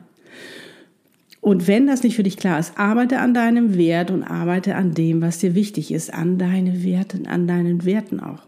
Und 1.42 1.68
wenn 1.68 1.86
das 1.86 2.02
nicht 2.02 2.16
für 2.16 2.24
dich 2.24 2.38
klar 2.38 2.60
ist, 2.60 2.78
arbeite 2.78 3.20
an 3.20 3.36
deinem 3.36 3.78
Wert 3.78 4.10
und 4.10 4.24
arbeite 4.24 4.76
an 4.76 4.96
dem, 4.96 5.22
was 5.22 5.38
dir 5.38 5.54
wichtig 5.54 5.92
ist, 5.92 6.12
an 6.12 6.40
deine 6.40 6.84
Werten, 6.84 7.28
an 7.28 7.48
deinen 7.48 7.86
Werten 7.86 8.20
auch. 8.20 8.42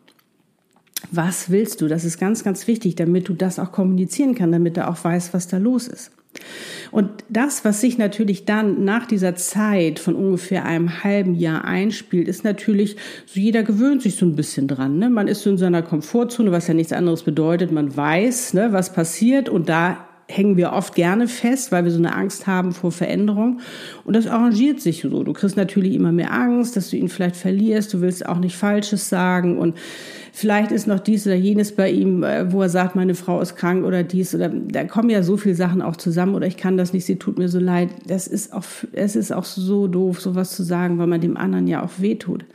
Was 1.12 1.52
willst 1.52 1.82
du? 1.82 1.88
Das 1.88 2.04
ist 2.04 2.18
ganz, 2.18 2.44
ganz 2.44 2.68
wichtig, 2.68 2.96
damit 2.96 3.30
du 3.30 3.34
das 3.34 3.60
auch 3.60 3.72
kommunizieren 3.72 4.34
kannst, 4.34 4.56
damit 4.56 4.78
du 4.78 4.88
auch 4.88 5.04
weißt, 5.04 5.34
was 5.34 5.48
da 5.48 5.58
los 5.58 5.88
ist. 5.88 6.12
Und 6.92 7.10
das, 7.30 7.66
was 7.66 7.82
sich 7.82 7.98
natürlich 7.98 8.46
dann 8.46 8.86
nach 8.86 9.06
dieser 9.06 9.36
Zeit 9.36 10.00
von 10.00 10.16
ungefähr 10.16 10.66
einem 10.66 11.04
halben 11.04 11.36
Jahr 11.36 11.66
einspielt, 11.66 12.28
ist 12.28 12.44
natürlich, 12.44 12.96
so 13.26 13.40
jeder 13.40 13.64
gewöhnt 13.64 14.02
sich 14.02 14.16
so 14.16 14.26
ein 14.26 14.36
bisschen 14.36 14.68
dran. 14.68 14.98
Ne? 14.98 15.10
Man 15.10 15.28
ist 15.28 15.44
so 15.44 15.50
in 15.50 15.58
seiner 15.58 15.82
Komfortzone, 15.82 16.52
was 16.52 16.68
ja 16.68 16.74
nichts 16.74 16.94
anderes 16.94 17.24
bedeutet. 17.24 17.72
Man 17.72 17.96
weiß, 17.96 18.54
ne, 18.54 18.72
was 18.72 18.94
passiert 18.94 19.50
und 19.50 19.70
da 19.70 20.08
hängen 20.30 20.58
wir 20.58 20.74
oft 20.74 20.94
gerne 20.96 21.28
fest, 21.28 21.72
weil 21.72 21.86
wir 21.86 21.92
so 21.92 22.00
eine 22.00 22.14
Angst 22.14 22.48
haben 22.48 22.74
vor 22.74 22.92
Veränderung. 22.92 23.62
Und 24.04 24.16
das 24.16 24.28
arrangiert 24.28 24.82
sich 24.82 25.02
so. 25.02 25.24
Du 25.24 25.34
kriegst 25.34 25.56
natürlich 25.56 25.94
immer 25.94 26.12
mehr 26.12 26.34
Angst, 26.34 26.76
dass 26.76 26.90
du 26.90 26.98
ihn 26.98 27.08
vielleicht 27.08 27.38
verlierst. 27.38 27.94
Du 27.94 28.02
willst 28.02 28.26
auch 28.26 28.40
nicht 28.40 28.58
Falsches 28.58 29.08
sagen 29.08 29.58
und 29.58 29.78
Vielleicht 30.40 30.72
ist 30.72 30.86
noch 30.86 31.00
dies 31.00 31.26
oder 31.26 31.36
jenes 31.36 31.72
bei 31.72 31.90
ihm, 31.90 32.22
äh, 32.22 32.52
wo 32.52 32.62
er 32.62 32.70
sagt, 32.70 32.96
meine 32.96 33.16
Frau 33.16 33.42
ist 33.42 33.56
krank 33.56 33.84
oder 33.84 34.04
dies 34.04 34.36
oder 34.36 34.50
da 34.50 34.84
kommen 34.84 35.10
ja 35.10 35.24
so 35.24 35.36
viele 35.36 35.56
Sachen 35.56 35.82
auch 35.82 35.96
zusammen 35.96 36.36
oder 36.36 36.46
ich 36.46 36.58
kann 36.58 36.78
das 36.78 36.94
nicht, 36.94 37.06
sie 37.06 37.16
tut 37.16 37.40
mir 37.40 37.50
so 37.50 37.58
leid. 37.58 37.90
Das 38.06 38.28
ist 38.28 38.54
auch, 38.54 38.64
es 38.94 39.16
ist 39.16 39.32
auch 39.34 39.46
so 39.46 39.88
doof, 39.88 40.22
sowas 40.22 40.56
zu 40.56 40.62
sagen, 40.62 41.00
weil 41.00 41.08
man 41.08 41.22
dem 41.22 41.38
anderen 41.38 41.66
ja 41.66 41.84
auch 41.84 41.90
wehtut. 41.98 42.46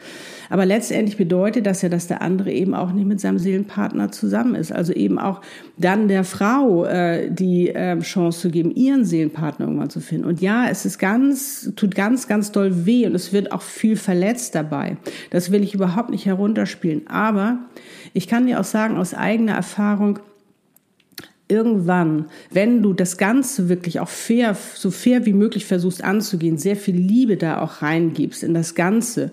Aber 0.48 0.64
letztendlich 0.64 1.16
bedeutet 1.16 1.66
das 1.66 1.82
ja, 1.82 1.88
dass 1.88 2.06
der 2.06 2.22
andere 2.22 2.52
eben 2.52 2.74
auch 2.74 2.92
nicht 2.92 3.06
mit 3.06 3.20
seinem 3.20 3.38
Seelenpartner 3.38 4.12
zusammen 4.12 4.54
ist. 4.54 4.70
Also 4.70 4.92
eben 4.92 5.18
auch 5.18 5.40
dann 5.78 6.06
der 6.06 6.24
Frau 6.24 6.84
äh, 6.84 7.30
die 7.30 7.70
äh, 7.70 7.98
Chance 8.00 8.42
zu 8.42 8.50
geben, 8.50 8.70
ihren 8.70 9.04
Seelenpartner 9.04 9.66
irgendwann 9.66 9.90
zu 9.90 10.00
finden. 10.00 10.26
Und 10.26 10.40
ja, 10.40 10.68
es 10.68 10.84
ist 10.84 10.98
ganz, 10.98 11.72
tut 11.74 11.94
ganz, 11.94 12.28
ganz 12.28 12.52
doll 12.52 12.86
weh 12.86 13.06
und 13.06 13.14
es 13.14 13.32
wird 13.32 13.50
auch 13.50 13.62
viel 13.62 13.96
verletzt 13.96 14.54
dabei. 14.54 14.98
Das 15.30 15.50
will 15.50 15.64
ich 15.64 15.74
überhaupt 15.74 16.10
nicht 16.10 16.26
herunterspielen. 16.26 17.08
Aber 17.08 17.58
ich 18.12 18.28
kann 18.28 18.46
dir 18.46 18.60
auch 18.60 18.64
sagen, 18.64 18.96
aus 18.96 19.14
eigener 19.14 19.52
Erfahrung, 19.52 20.18
irgendwann, 21.52 22.26
wenn 22.50 22.82
du 22.82 22.94
das 22.94 23.18
Ganze 23.18 23.68
wirklich 23.68 24.00
auch 24.00 24.08
fair, 24.08 24.56
so 24.74 24.90
fair 24.90 25.26
wie 25.26 25.34
möglich 25.34 25.66
versuchst 25.66 26.02
anzugehen, 26.02 26.56
sehr 26.56 26.76
viel 26.76 26.96
Liebe 26.96 27.36
da 27.36 27.60
auch 27.60 27.82
reingibst 27.82 28.42
in 28.42 28.54
das 28.54 28.74
Ganze 28.74 29.30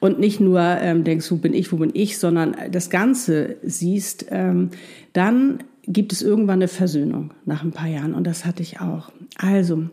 und 0.00 0.18
nicht 0.18 0.40
nur 0.40 0.60
ähm, 0.60 1.04
denkst, 1.04 1.30
wo 1.30 1.36
bin 1.36 1.54
ich, 1.54 1.70
wo 1.70 1.76
bin 1.76 1.90
ich, 1.94 2.18
sondern 2.18 2.56
das 2.72 2.90
Ganze 2.90 3.56
siehst, 3.62 4.26
ähm, 4.30 4.70
dann 5.12 5.62
gibt 5.86 6.12
es 6.12 6.22
irgendwann 6.22 6.58
eine 6.58 6.68
Versöhnung 6.68 7.32
nach 7.44 7.62
ein 7.62 7.72
paar 7.72 7.88
Jahren 7.88 8.14
und 8.14 8.26
das 8.26 8.44
hatte 8.44 8.62
ich 8.62 8.80
auch. 8.80 9.12
Also, 9.38 9.84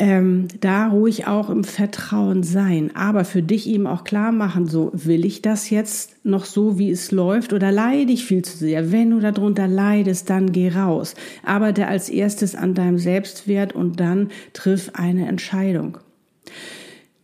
ähm, 0.00 0.48
da 0.60 0.88
ruhig 0.88 1.26
auch 1.26 1.50
im 1.50 1.62
Vertrauen 1.62 2.42
sein, 2.42 2.90
aber 2.96 3.26
für 3.26 3.42
dich 3.42 3.68
eben 3.68 3.86
auch 3.86 4.02
klar 4.02 4.32
machen, 4.32 4.66
so 4.66 4.90
will 4.94 5.26
ich 5.26 5.42
das 5.42 5.68
jetzt 5.68 6.24
noch 6.24 6.46
so, 6.46 6.78
wie 6.78 6.90
es 6.90 7.12
läuft 7.12 7.52
oder 7.52 7.70
leide 7.70 8.10
ich 8.10 8.24
viel 8.24 8.42
zu 8.42 8.56
sehr? 8.56 8.92
Wenn 8.92 9.10
du 9.10 9.20
darunter 9.20 9.68
leidest, 9.68 10.30
dann 10.30 10.52
geh 10.52 10.70
raus. 10.70 11.14
Arbeite 11.44 11.86
als 11.86 12.08
erstes 12.08 12.54
an 12.54 12.74
deinem 12.74 12.96
Selbstwert 12.96 13.74
und 13.74 14.00
dann 14.00 14.30
triff 14.54 14.90
eine 14.94 15.28
Entscheidung. 15.28 15.98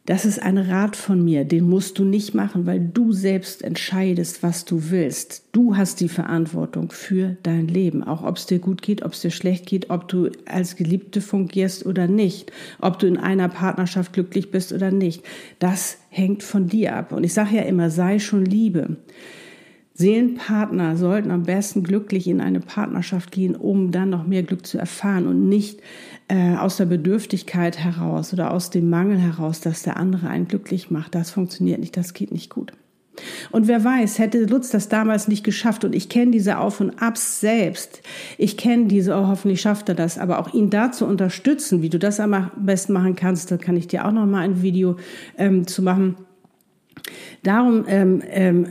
Das 0.07 0.25
ist 0.25 0.41
ein 0.41 0.57
Rat 0.57 0.95
von 0.95 1.25
mir, 1.25 1.45
den 1.45 1.69
musst 1.69 1.99
du 1.99 2.05
nicht 2.05 2.33
machen, 2.33 2.65
weil 2.65 2.79
du 2.79 3.13
selbst 3.13 3.65
entscheidest, 3.65 4.45
was 4.45 4.65
du 4.65 4.91
willst. 4.91 5.43
Du 5.51 5.77
hast 5.77 5.99
die 5.99 6.09
Verantwortung 6.09 6.93
für 6.93 7.37
dein 7.43 7.67
Leben, 7.67 8.05
auch 8.05 8.23
ob 8.23 8.37
es 8.37 8.47
dir 8.47 8.61
gut 8.61 8.83
geht, 8.83 9.05
ob 9.05 9.15
es 9.15 9.23
dir 9.23 9.33
schlecht 9.33 9.67
geht, 9.67 9.91
ob 9.91 10.07
du 10.07 10.31
als 10.47 10.77
Geliebte 10.77 11.21
fungierst 11.21 11.87
oder 11.87 12.07
nicht, 12.07 12.53
ob 12.81 13.01
du 13.01 13.09
in 13.09 13.17
einer 13.19 13.49
Partnerschaft 13.49 14.13
glücklich 14.13 14.53
bist 14.53 14.73
oder 14.73 14.93
nicht. 14.93 15.25
Das 15.59 15.99
hängt 16.09 16.45
von 16.45 16.69
dir 16.69 16.95
ab. 16.95 17.11
Und 17.11 17.25
ich 17.25 17.35
sage 17.35 17.57
ja 17.57 17.63
immer, 17.63 17.91
sei 17.91 18.21
schon 18.21 18.45
Liebe. 18.45 18.99
Seelenpartner 19.97 20.97
sollten 20.97 21.31
am 21.31 21.45
besten 21.45 21.83
glücklich 21.83 22.29
in 22.29 22.43
eine 22.43 22.61
Partnerschaft 22.61 23.33
gehen, 23.33 23.57
um 23.57 23.93
dann 23.93 24.11
noch 24.11 24.27
mehr 24.27 24.43
Glück 24.43 24.67
zu 24.67 24.77
erfahren 24.77 25.27
und 25.27 25.49
nicht 25.49 25.81
äh, 26.29 26.57
aus 26.57 26.77
der 26.77 26.85
Bedürftigkeit 26.85 27.79
heraus 27.79 28.35
oder 28.35 28.51
aus 28.51 28.69
dem 28.69 28.91
Mangel 28.91 29.19
heraus, 29.19 29.61
dass 29.61 29.83
der 29.83 29.97
andere 29.97 30.29
einen 30.29 30.49
glücklich 30.49 30.91
macht. 30.91 31.15
Das 31.15 31.31
funktioniert 31.31 31.81
nicht, 31.81 31.97
das 31.97 32.13
geht 32.13 32.31
nicht 32.31 32.51
gut. 32.51 32.73
Und 33.51 33.69
wer 33.69 33.83
weiß, 33.83 34.19
hätte 34.19 34.45
Lutz 34.45 34.69
das 34.69 34.91
damals 34.91 35.29
nicht 35.29 35.45
geschafft 35.45 35.85
und 35.87 35.95
ich 35.95 36.11
kenne 36.11 36.31
diese 36.31 36.59
Auf 36.59 36.83
und 36.83 37.01
Abs 37.01 37.41
selbst. 37.41 38.03
Ich 38.37 38.59
kenne 38.59 38.87
diese, 38.87 39.15
oh, 39.15 39.29
hoffentlich 39.29 39.63
schafft 39.63 39.89
er 39.89 39.95
das, 39.95 40.19
aber 40.19 40.39
auch 40.39 40.53
ihn 40.53 40.69
da 40.69 40.93
zu 40.93 41.07
unterstützen, 41.07 41.81
wie 41.81 41.89
du 41.89 41.99
das 41.99 42.21
am 42.21 42.51
besten 42.57 42.93
machen 42.93 43.17
kannst, 43.17 43.51
da 43.51 43.57
kann 43.57 43.79
ich 43.79 43.89
dir 43.89 44.05
auch 44.05 44.13
noch 44.13 44.27
mal 44.27 44.41
ein 44.41 44.61
Video 44.61 44.97
ähm, 45.39 45.67
zu 45.67 45.81
machen. 45.81 46.17
Darum 47.43 47.87
ähm, 47.89 48.23
ähm, 48.29 48.67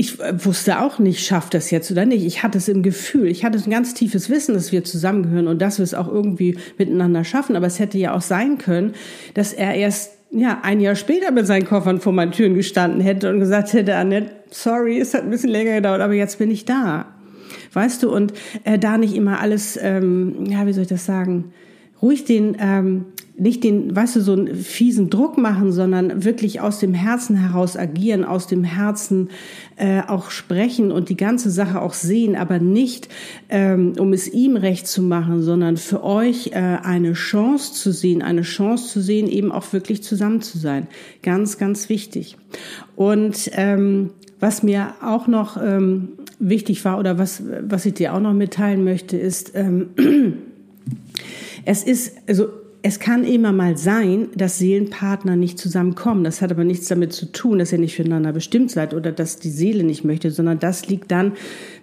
ich 0.00 0.20
wusste 0.20 0.80
auch 0.80 1.00
nicht, 1.00 1.26
schafft 1.26 1.54
das 1.54 1.72
jetzt 1.72 1.90
oder 1.90 2.06
nicht. 2.06 2.24
Ich 2.24 2.44
hatte 2.44 2.56
es 2.56 2.68
im 2.68 2.84
Gefühl, 2.84 3.26
ich 3.26 3.44
hatte 3.44 3.58
ein 3.58 3.70
ganz 3.70 3.94
tiefes 3.94 4.30
Wissen, 4.30 4.54
dass 4.54 4.70
wir 4.70 4.84
zusammengehören 4.84 5.48
und 5.48 5.60
dass 5.60 5.78
wir 5.78 5.82
es 5.82 5.92
auch 5.92 6.06
irgendwie 6.06 6.56
miteinander 6.78 7.24
schaffen. 7.24 7.56
Aber 7.56 7.66
es 7.66 7.80
hätte 7.80 7.98
ja 7.98 8.14
auch 8.14 8.20
sein 8.20 8.58
können, 8.58 8.94
dass 9.34 9.52
er 9.52 9.74
erst 9.74 10.12
ja, 10.30 10.60
ein 10.62 10.78
Jahr 10.78 10.94
später 10.94 11.32
mit 11.32 11.48
seinen 11.48 11.66
Koffern 11.66 12.00
vor 12.00 12.12
meinen 12.12 12.30
Türen 12.30 12.54
gestanden 12.54 13.00
hätte 13.00 13.28
und 13.28 13.40
gesagt 13.40 13.72
hätte, 13.72 13.96
Annette, 13.96 14.30
sorry, 14.50 15.00
es 15.00 15.14
hat 15.14 15.24
ein 15.24 15.30
bisschen 15.30 15.50
länger 15.50 15.74
gedauert, 15.74 16.00
aber 16.00 16.14
jetzt 16.14 16.38
bin 16.38 16.52
ich 16.52 16.64
da. 16.64 17.06
Weißt 17.72 18.04
du, 18.04 18.14
und 18.14 18.32
äh, 18.62 18.78
da 18.78 18.98
nicht 18.98 19.16
immer 19.16 19.40
alles, 19.40 19.76
ähm, 19.82 20.44
ja, 20.48 20.64
wie 20.64 20.72
soll 20.74 20.82
ich 20.82 20.88
das 20.88 21.06
sagen, 21.06 21.52
ruhig 22.00 22.24
den, 22.24 22.56
ähm, 22.60 23.06
nicht 23.38 23.64
den, 23.64 23.94
weißt 23.94 24.16
du, 24.16 24.20
so 24.20 24.32
einen 24.32 24.54
fiesen 24.54 25.10
Druck 25.10 25.38
machen, 25.38 25.72
sondern 25.72 26.24
wirklich 26.24 26.60
aus 26.60 26.78
dem 26.80 26.94
Herzen 26.94 27.36
heraus 27.36 27.76
agieren, 27.76 28.24
aus 28.24 28.46
dem 28.46 28.64
Herzen 28.64 29.30
äh, 29.76 30.02
auch 30.06 30.30
sprechen 30.30 30.90
und 30.90 31.08
die 31.08 31.16
ganze 31.16 31.50
Sache 31.50 31.80
auch 31.80 31.94
sehen, 31.94 32.36
aber 32.36 32.58
nicht, 32.58 33.08
ähm, 33.48 33.94
um 33.98 34.12
es 34.12 34.28
ihm 34.28 34.56
recht 34.56 34.86
zu 34.86 35.02
machen, 35.02 35.42
sondern 35.42 35.76
für 35.76 36.02
euch 36.02 36.48
äh, 36.48 36.58
eine 36.58 37.12
Chance 37.12 37.74
zu 37.74 37.92
sehen, 37.92 38.22
eine 38.22 38.42
Chance 38.42 38.88
zu 38.88 39.00
sehen, 39.00 39.28
eben 39.28 39.52
auch 39.52 39.72
wirklich 39.72 40.02
zusammen 40.02 40.42
zu 40.42 40.58
sein. 40.58 40.88
Ganz, 41.22 41.58
ganz 41.58 41.88
wichtig. 41.88 42.36
Und 42.96 43.50
ähm, 43.54 44.10
was 44.40 44.62
mir 44.62 44.94
auch 45.02 45.26
noch 45.26 45.56
ähm, 45.62 46.10
wichtig 46.38 46.84
war 46.84 46.98
oder 46.98 47.18
was, 47.18 47.42
was 47.62 47.86
ich 47.86 47.94
dir 47.94 48.14
auch 48.14 48.20
noch 48.20 48.34
mitteilen 48.34 48.84
möchte, 48.84 49.16
ist, 49.16 49.52
ähm, 49.54 49.90
es 51.64 51.82
ist, 51.82 52.16
also 52.28 52.48
es 52.82 53.00
kann 53.00 53.24
immer 53.24 53.50
mal 53.50 53.76
sein, 53.76 54.28
dass 54.36 54.58
Seelenpartner 54.58 55.34
nicht 55.34 55.58
zusammenkommen. 55.58 56.22
Das 56.22 56.40
hat 56.40 56.52
aber 56.52 56.62
nichts 56.62 56.86
damit 56.86 57.12
zu 57.12 57.26
tun, 57.26 57.58
dass 57.58 57.72
ihr 57.72 57.78
nicht 57.78 57.96
füreinander 57.96 58.32
bestimmt 58.32 58.70
seid 58.70 58.94
oder 58.94 59.10
dass 59.10 59.38
die 59.38 59.50
Seele 59.50 59.82
nicht 59.82 60.04
möchte, 60.04 60.30
sondern 60.30 60.60
das 60.60 60.86
liegt 60.88 61.10
dann, 61.10 61.32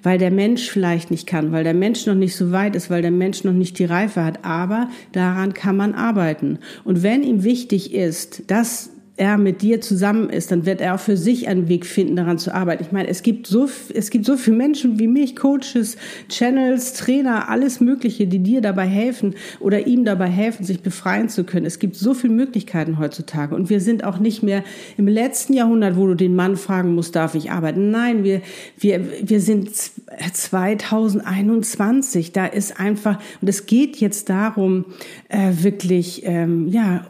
weil 0.03 0.17
der 0.17 0.31
Mensch 0.31 0.69
vielleicht 0.69 1.11
nicht 1.11 1.27
kann, 1.27 1.51
weil 1.51 1.65
der 1.65 1.73
Mensch 1.73 2.05
noch 2.05 2.15
nicht 2.15 2.35
so 2.35 2.51
weit 2.51 2.75
ist, 2.75 2.89
weil 2.89 3.01
der 3.01 3.11
Mensch 3.11 3.43
noch 3.43 3.53
nicht 3.53 3.77
die 3.77 3.85
Reife 3.85 4.23
hat. 4.23 4.45
Aber 4.45 4.89
daran 5.11 5.53
kann 5.53 5.75
man 5.75 5.93
arbeiten. 5.93 6.59
Und 6.85 7.03
wenn 7.03 7.23
ihm 7.23 7.43
wichtig 7.43 7.93
ist, 7.93 8.49
dass 8.49 8.91
er 9.17 9.38
mit 9.38 9.62
dir 9.62 9.79
zusammen 9.79 10.29
ist, 10.29 10.51
dann 10.51 10.65
wird 10.65 10.81
er 10.81 10.95
auch 10.95 11.00
für 11.00 11.15
sich 11.15 11.48
einen 11.48 11.69
Weg 11.69 11.86
finden, 11.86 12.17
daran 12.17 12.38
zu 12.38 12.53
arbeiten. 12.53 12.84
Ich 12.84 12.91
meine, 12.91 13.07
es 13.07 13.24
gibt 13.24 13.48
so, 13.48 13.69
es 13.93 14.10
gibt 14.10 14.25
so 14.25 14.36
viele 14.36 14.57
Menschen 14.57 15.00
wie 15.00 15.07
mich, 15.07 15.38
Coaches, 15.38 15.95
Channels, 16.27 16.91
Trainer, 16.93 17.48
alles 17.48 17.79
Mögliche, 17.79 18.27
die 18.27 18.39
dir 18.39 18.60
dabei 18.60 18.86
helfen 18.86 19.36
oder 19.62 19.88
ihm 19.88 20.03
dabei 20.03 20.27
helfen, 20.27 20.65
sich 20.65 20.81
befreien 20.81 21.29
zu 21.29 21.45
können. 21.45 21.65
Es 21.65 21.79
gibt 21.79 21.95
so 21.95 22.13
viele 22.13 22.34
Möglichkeiten 22.34 23.00
heutzutage. 23.00 23.55
Und 23.55 23.69
wir 23.69 23.79
sind 23.79 24.03
auch 24.03 24.19
nicht 24.19 24.43
mehr 24.43 24.65
im 24.98 25.07
letzten 25.07 25.53
Jahrhundert, 25.53 25.95
wo 25.95 26.07
du 26.07 26.15
den 26.15 26.36
Mann 26.36 26.57
fragen 26.57 26.93
musst, 26.93 27.15
darf 27.15 27.36
ich 27.36 27.51
arbeiten? 27.51 27.91
Nein, 27.91 28.25
wir, 28.25 28.41
wir, 28.77 29.00
wir 29.24 29.39
sind 29.39 29.69
2021. 29.74 32.34
Da 32.34 32.48
ist 32.48 32.81
einfach, 32.81 33.17
und 33.39 33.48
es 33.48 33.65
geht 33.65 33.95
jetzt 33.98 34.29
darum, 34.29 34.84
äh, 35.29 35.63
wirklich, 35.63 36.24
ähm, 36.25 36.67
ja, 36.67 37.05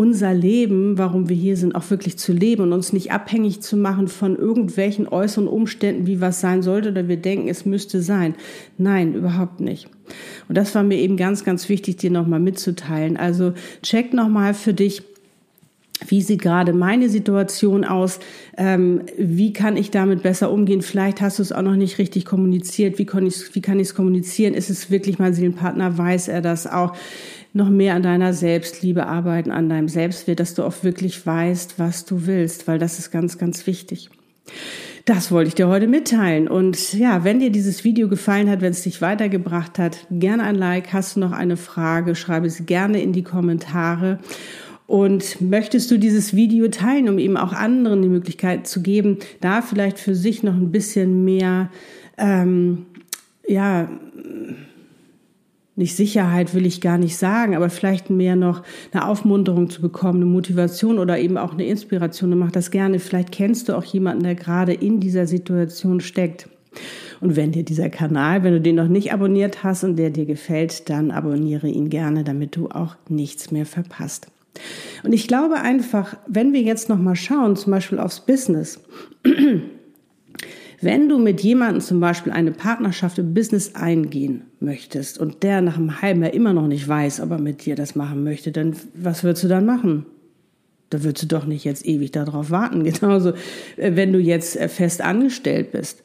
unser 0.00 0.32
Leben, 0.32 0.96
warum 0.96 1.28
wir 1.28 1.36
hier 1.36 1.58
sind, 1.58 1.74
auch 1.74 1.90
wirklich 1.90 2.16
zu 2.16 2.32
leben 2.32 2.62
und 2.62 2.72
uns 2.72 2.94
nicht 2.94 3.12
abhängig 3.12 3.60
zu 3.60 3.76
machen 3.76 4.08
von 4.08 4.34
irgendwelchen 4.34 5.06
äußeren 5.06 5.46
Umständen, 5.46 6.06
wie 6.06 6.22
was 6.22 6.40
sein 6.40 6.62
sollte 6.62 6.88
oder 6.92 7.06
wir 7.06 7.18
denken, 7.18 7.48
es 7.48 7.66
müsste 7.66 8.00
sein. 8.00 8.34
Nein, 8.78 9.12
überhaupt 9.12 9.60
nicht. 9.60 9.90
Und 10.48 10.56
das 10.56 10.74
war 10.74 10.84
mir 10.84 10.96
eben 10.96 11.18
ganz, 11.18 11.44
ganz 11.44 11.68
wichtig, 11.68 11.98
dir 11.98 12.10
nochmal 12.10 12.40
mitzuteilen. 12.40 13.18
Also 13.18 13.52
check 13.82 14.14
nochmal 14.14 14.54
für 14.54 14.72
dich, 14.72 15.02
wie 16.08 16.22
sieht 16.22 16.40
gerade 16.40 16.72
meine 16.72 17.10
Situation 17.10 17.84
aus? 17.84 18.20
Ähm, 18.56 19.02
wie 19.18 19.52
kann 19.52 19.76
ich 19.76 19.90
damit 19.90 20.22
besser 20.22 20.50
umgehen? 20.50 20.80
Vielleicht 20.80 21.20
hast 21.20 21.38
du 21.38 21.42
es 21.42 21.52
auch 21.52 21.60
noch 21.60 21.76
nicht 21.76 21.98
richtig 21.98 22.24
kommuniziert. 22.24 22.98
Wie 22.98 23.04
kann 23.04 23.26
ich 23.26 23.50
es 23.54 23.94
kommunizieren? 23.94 24.54
Ist 24.54 24.70
es 24.70 24.90
wirklich 24.90 25.18
mein 25.18 25.34
Seelenpartner? 25.34 25.98
Weiß 25.98 26.28
er 26.28 26.40
das 26.40 26.66
auch? 26.66 26.96
Noch 27.52 27.68
mehr 27.68 27.94
an 27.94 28.02
deiner 28.02 28.32
Selbstliebe 28.32 29.06
arbeiten, 29.06 29.50
an 29.50 29.68
deinem 29.68 29.88
Selbstwert, 29.88 30.40
dass 30.40 30.54
du 30.54 30.62
auch 30.62 30.82
wirklich 30.82 31.24
weißt, 31.26 31.78
was 31.78 32.04
du 32.04 32.26
willst, 32.26 32.68
weil 32.68 32.78
das 32.78 32.98
ist 32.98 33.10
ganz, 33.10 33.38
ganz 33.38 33.66
wichtig. 33.66 34.10
Das 35.04 35.32
wollte 35.32 35.48
ich 35.48 35.54
dir 35.54 35.68
heute 35.68 35.86
mitteilen. 35.86 36.46
Und 36.46 36.92
ja, 36.92 37.24
wenn 37.24 37.40
dir 37.40 37.50
dieses 37.50 37.84
Video 37.84 38.08
gefallen 38.08 38.50
hat, 38.50 38.60
wenn 38.60 38.70
es 38.70 38.82
dich 38.82 39.00
weitergebracht 39.00 39.78
hat, 39.78 40.06
gerne 40.10 40.44
ein 40.44 40.54
Like. 40.54 40.92
Hast 40.92 41.16
du 41.16 41.20
noch 41.20 41.32
eine 41.32 41.56
Frage, 41.56 42.14
schreibe 42.14 42.50
sie 42.50 42.64
gerne 42.64 43.02
in 43.02 43.12
die 43.12 43.22
Kommentare. 43.22 44.18
Und 44.86 45.40
möchtest 45.40 45.90
du 45.90 45.98
dieses 45.98 46.34
Video 46.34 46.68
teilen, 46.68 47.08
um 47.08 47.18
eben 47.18 47.36
auch 47.36 47.52
anderen 47.52 48.02
die 48.02 48.08
Möglichkeit 48.08 48.66
zu 48.66 48.82
geben, 48.82 49.18
da 49.40 49.62
vielleicht 49.62 49.98
für 49.98 50.14
sich 50.14 50.42
noch 50.42 50.54
ein 50.54 50.72
bisschen 50.72 51.24
mehr, 51.24 51.70
ähm, 52.18 52.86
ja, 53.46 53.88
nicht 55.80 55.96
Sicherheit 55.96 56.54
will 56.54 56.66
ich 56.66 56.82
gar 56.82 56.98
nicht 56.98 57.16
sagen, 57.16 57.56
aber 57.56 57.70
vielleicht 57.70 58.10
mehr 58.10 58.36
noch 58.36 58.62
eine 58.92 59.08
Aufmunterung 59.08 59.70
zu 59.70 59.80
bekommen, 59.80 60.22
eine 60.22 60.30
Motivation 60.30 60.98
oder 60.98 61.18
eben 61.18 61.38
auch 61.38 61.54
eine 61.54 61.64
Inspiration. 61.64 62.28
Dann 62.28 62.38
mach 62.38 62.52
das 62.52 62.70
gerne. 62.70 62.98
Vielleicht 62.98 63.32
kennst 63.32 63.68
du 63.68 63.76
auch 63.76 63.84
jemanden, 63.84 64.24
der 64.24 64.34
gerade 64.34 64.74
in 64.74 65.00
dieser 65.00 65.26
Situation 65.26 66.00
steckt. 66.00 66.50
Und 67.22 67.34
wenn 67.34 67.52
dir 67.52 67.64
dieser 67.64 67.88
Kanal, 67.88 68.44
wenn 68.44 68.52
du 68.52 68.60
den 68.60 68.76
noch 68.76 68.88
nicht 68.88 69.10
abonniert 69.12 69.64
hast 69.64 69.82
und 69.82 69.96
der 69.96 70.10
dir 70.10 70.26
gefällt, 70.26 70.90
dann 70.90 71.10
abonniere 71.10 71.68
ihn 71.68 71.88
gerne, 71.88 72.24
damit 72.24 72.56
du 72.56 72.68
auch 72.68 72.96
nichts 73.08 73.50
mehr 73.50 73.64
verpasst. 73.64 74.26
Und 75.02 75.14
ich 75.14 75.28
glaube 75.28 75.62
einfach, 75.62 76.14
wenn 76.26 76.52
wir 76.52 76.60
jetzt 76.60 76.90
noch 76.90 76.98
mal 76.98 77.16
schauen, 77.16 77.56
zum 77.56 77.72
Beispiel 77.72 77.98
aufs 77.98 78.20
Business, 78.20 78.80
wenn 80.80 81.08
du 81.08 81.18
mit 81.18 81.42
jemandem 81.42 81.80
zum 81.80 82.00
Beispiel 82.00 82.32
eine 82.32 82.52
Partnerschaft 82.52 83.18
im 83.18 83.34
Business 83.34 83.74
eingehen 83.74 84.44
möchtest 84.60 85.18
und 85.18 85.42
der 85.42 85.60
nach 85.60 85.76
einem 85.76 86.00
halben 86.00 86.22
Jahr 86.22 86.32
immer 86.32 86.54
noch 86.54 86.66
nicht 86.66 86.88
weiß, 86.88 87.20
ob 87.20 87.32
er 87.32 87.40
mit 87.40 87.66
dir 87.66 87.76
das 87.76 87.94
machen 87.94 88.24
möchte, 88.24 88.50
dann 88.50 88.74
was 88.94 89.22
würdest 89.22 89.44
du 89.44 89.48
dann 89.48 89.66
machen? 89.66 90.06
Da 90.88 91.04
würdest 91.04 91.24
du 91.24 91.26
doch 91.28 91.46
nicht 91.46 91.64
jetzt 91.64 91.86
ewig 91.86 92.12
darauf 92.12 92.50
warten. 92.50 92.84
Genauso, 93.00 93.30
äh, 93.76 93.94
wenn 93.94 94.12
du 94.12 94.18
jetzt 94.18 94.56
äh, 94.56 94.68
fest 94.68 95.02
angestellt 95.02 95.72
bist. 95.72 96.02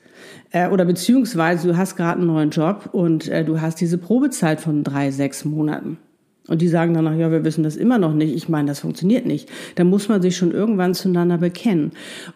Äh, 0.51 0.69
oder 0.69 0.85
beziehungsweise 0.85 1.69
du 1.69 1.77
hast 1.77 1.95
gerade 1.95 2.19
einen 2.19 2.27
neuen 2.27 2.49
Job 2.51 2.89
und 2.91 3.27
du 3.27 3.61
hast 3.61 3.81
diese 3.81 3.97
Probezeit 3.97 4.59
von 4.59 4.83
drei, 4.83 5.11
sechs 5.11 5.45
Monaten. 5.45 5.97
Und 6.47 6.61
die 6.61 6.67
sagen 6.67 6.93
dann 6.93 7.05
noch, 7.05 7.15
ja, 7.15 7.31
wir 7.31 7.43
wissen 7.43 7.63
das 7.63 7.75
immer 7.75 7.97
noch 7.97 8.13
nicht. 8.13 8.35
Ich 8.35 8.49
meine, 8.49 8.67
das 8.67 8.79
funktioniert 8.79 9.25
nicht. 9.25 9.49
Da 9.75 9.83
muss 9.83 10.09
man 10.09 10.21
sich 10.21 10.37
schon 10.37 10.51
irgendwann 10.51 10.93
zueinander 10.93 11.37
bekennen. 11.39 11.91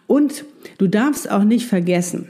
Und 0.06 0.44
du 0.78 0.88
darfst 0.88 1.30
auch 1.30 1.44
nicht 1.44 1.66
vergessen, 1.66 2.28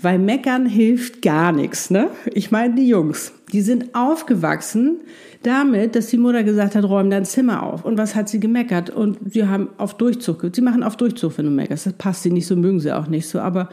weil 0.00 0.18
meckern 0.18 0.66
hilft 0.66 1.22
gar 1.22 1.52
nichts, 1.52 1.90
ne? 1.90 2.08
Ich 2.32 2.50
meine, 2.50 2.74
die 2.74 2.88
Jungs, 2.88 3.32
die 3.52 3.60
sind 3.60 3.94
aufgewachsen 3.94 4.96
damit, 5.42 5.94
dass 5.94 6.08
die 6.08 6.18
Mutter 6.18 6.42
gesagt 6.42 6.74
hat, 6.74 6.84
räum 6.84 7.10
dein 7.10 7.24
Zimmer 7.24 7.62
auf. 7.62 7.84
Und 7.84 7.96
was 7.96 8.14
hat 8.14 8.28
sie 8.28 8.40
gemeckert? 8.40 8.90
Und 8.90 9.18
sie 9.32 9.46
haben 9.46 9.68
auf 9.78 9.96
Durchzug, 9.96 10.44
sie 10.52 10.62
machen 10.62 10.82
auf 10.82 10.96
Durchzug, 10.96 11.38
wenn 11.38 11.44
du 11.44 11.50
meckerst. 11.50 11.86
Das 11.86 11.92
passt 11.92 12.24
sie 12.24 12.30
nicht 12.30 12.46
so, 12.46 12.56
mögen 12.56 12.80
sie 12.80 12.92
auch 12.92 13.06
nicht 13.06 13.28
so, 13.28 13.38
aber 13.38 13.68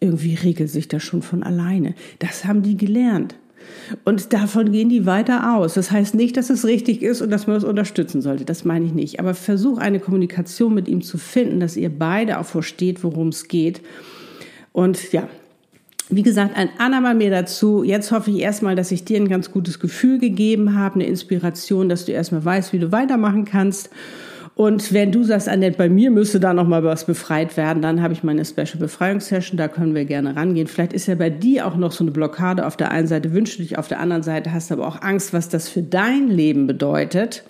irgendwie 0.00 0.34
regelt 0.34 0.70
sich 0.70 0.88
das 0.88 1.02
schon 1.02 1.22
von 1.22 1.42
alleine. 1.42 1.94
Das 2.18 2.44
haben 2.44 2.62
die 2.62 2.76
gelernt. 2.76 3.36
Und 4.04 4.32
davon 4.32 4.72
gehen 4.72 4.88
die 4.88 5.06
weiter 5.06 5.56
aus. 5.56 5.74
Das 5.74 5.90
heißt 5.90 6.14
nicht, 6.14 6.36
dass 6.36 6.50
es 6.50 6.64
richtig 6.64 7.02
ist 7.02 7.22
und 7.22 7.30
dass 7.30 7.46
man 7.46 7.56
es 7.56 7.64
unterstützen 7.64 8.22
sollte. 8.22 8.44
Das 8.44 8.64
meine 8.64 8.84
ich 8.84 8.94
nicht. 8.94 9.20
Aber 9.20 9.34
versuch 9.34 9.78
eine 9.78 10.00
Kommunikation 10.00 10.74
mit 10.74 10.88
ihm 10.88 11.02
zu 11.02 11.18
finden, 11.18 11.60
dass 11.60 11.76
ihr 11.76 11.90
beide 11.90 12.38
auch 12.38 12.46
versteht, 12.46 13.04
worum 13.04 13.28
es 13.28 13.48
geht. 13.48 13.82
Und 14.72 15.12
ja, 15.12 15.28
wie 16.10 16.22
gesagt, 16.22 16.56
ein 16.56 16.68
andermal 16.78 17.14
mehr 17.14 17.30
dazu. 17.30 17.82
Jetzt 17.82 18.12
hoffe 18.12 18.30
ich 18.30 18.38
erstmal, 18.38 18.76
dass 18.76 18.92
ich 18.92 19.04
dir 19.04 19.16
ein 19.16 19.28
ganz 19.28 19.50
gutes 19.50 19.80
Gefühl 19.80 20.18
gegeben 20.18 20.76
habe, 20.76 20.96
eine 20.96 21.06
Inspiration, 21.06 21.88
dass 21.88 22.04
du 22.04 22.12
erstmal 22.12 22.44
weißt, 22.44 22.72
wie 22.72 22.78
du 22.78 22.92
weitermachen 22.92 23.44
kannst. 23.44 23.90
Und 24.56 24.92
wenn 24.92 25.10
du 25.10 25.24
sagst, 25.24 25.48
Annette, 25.48 25.76
bei 25.76 25.88
mir 25.88 26.12
müsste 26.12 26.38
da 26.38 26.54
noch 26.54 26.68
mal 26.68 26.84
was 26.84 27.06
befreit 27.06 27.56
werden, 27.56 27.82
dann 27.82 28.00
habe 28.00 28.12
ich 28.12 28.22
meine 28.22 28.44
Special 28.44 28.78
Befreiungssession, 28.78 29.56
da 29.56 29.66
können 29.66 29.96
wir 29.96 30.04
gerne 30.04 30.36
rangehen. 30.36 30.68
Vielleicht 30.68 30.92
ist 30.92 31.06
ja 31.06 31.16
bei 31.16 31.28
dir 31.28 31.66
auch 31.66 31.74
noch 31.74 31.90
so 31.90 32.04
eine 32.04 32.12
Blockade. 32.12 32.64
Auf 32.64 32.76
der 32.76 32.92
einen 32.92 33.08
Seite 33.08 33.32
wünschst 33.32 33.58
du 33.58 33.62
dich, 33.62 33.78
auf 33.78 33.88
der 33.88 33.98
anderen 33.98 34.22
Seite 34.22 34.52
hast 34.52 34.70
du 34.70 34.74
aber 34.74 34.86
auch 34.86 35.02
Angst, 35.02 35.32
was 35.32 35.48
das 35.48 35.68
für 35.68 35.82
dein 35.82 36.28
Leben 36.28 36.68
bedeutet, 36.68 37.42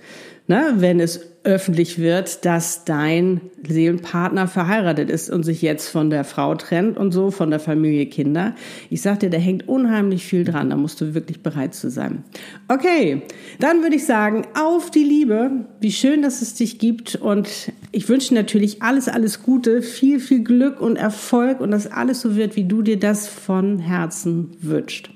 ne? 0.46 0.74
wenn 0.76 1.00
es 1.00 1.34
öffentlich 1.44 1.98
wird, 1.98 2.46
dass 2.46 2.84
dein 2.86 3.42
Seelenpartner 3.68 4.48
verheiratet 4.48 5.10
ist 5.10 5.28
und 5.28 5.42
sich 5.42 5.60
jetzt 5.60 5.88
von 5.88 6.08
der 6.08 6.24
Frau 6.24 6.54
trennt 6.54 6.96
und 6.96 7.12
so, 7.12 7.30
von 7.30 7.50
der 7.50 7.60
Familie 7.60 8.06
Kinder. 8.06 8.54
Ich 8.88 9.02
sag 9.02 9.20
dir, 9.20 9.28
da 9.28 9.36
hängt 9.36 9.68
unheimlich 9.68 10.24
viel 10.24 10.44
dran. 10.44 10.70
Da 10.70 10.76
musst 10.76 11.02
du 11.02 11.14
wirklich 11.14 11.42
bereit 11.42 11.74
zu 11.74 11.90
sein. 11.90 12.24
Okay, 12.68 13.22
dann 13.60 13.82
würde 13.82 13.96
ich 13.96 14.06
sagen, 14.06 14.46
auf 14.54 14.90
die 14.90 15.04
Liebe. 15.04 15.66
Wie 15.80 15.92
schön, 15.92 16.22
dass 16.22 16.40
es 16.40 16.54
dich 16.54 16.78
gibt. 16.78 17.16
Und 17.16 17.72
ich 17.92 18.08
wünsche 18.08 18.32
natürlich 18.32 18.82
alles, 18.82 19.08
alles 19.08 19.42
Gute, 19.42 19.82
viel, 19.82 20.20
viel 20.20 20.42
Glück 20.42 20.80
und 20.80 20.96
Erfolg 20.96 21.60
und 21.60 21.70
dass 21.72 21.86
alles 21.86 22.22
so 22.22 22.36
wird, 22.36 22.56
wie 22.56 22.64
du 22.64 22.80
dir 22.80 22.98
das 22.98 23.28
von 23.28 23.78
Herzen 23.78 24.52
wünschst. 24.60 25.10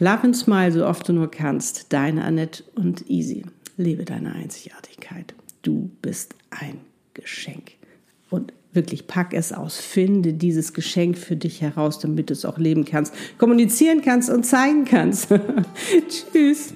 Love 0.00 0.24
and 0.24 0.36
smile, 0.36 0.72
so 0.72 0.84
oft 0.84 1.08
du 1.08 1.12
nur 1.12 1.30
kannst. 1.30 1.92
Deine 1.92 2.24
Annette 2.24 2.64
und 2.74 3.08
Easy. 3.08 3.44
Lebe 3.82 4.04
deine 4.04 4.34
Einzigartigkeit 4.34 5.34
du 5.62 5.90
bist 6.02 6.34
ein 6.50 6.80
Geschenk. 7.14 7.72
Und 8.30 8.52
wirklich 8.72 9.06
pack 9.06 9.34
es 9.34 9.52
aus, 9.52 9.78
finde 9.78 10.32
dieses 10.32 10.72
Geschenk 10.72 11.18
für 11.18 11.36
dich 11.36 11.60
heraus, 11.60 11.98
damit 11.98 12.30
du 12.30 12.34
es 12.34 12.44
auch 12.44 12.58
leben 12.58 12.84
kannst, 12.84 13.14
kommunizieren 13.38 14.02
kannst 14.02 14.30
und 14.30 14.44
zeigen 14.44 14.84
kannst. 14.84 15.28
Tschüss. 16.32 16.74